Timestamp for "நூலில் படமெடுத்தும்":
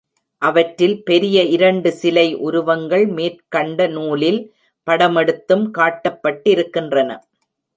3.87-5.65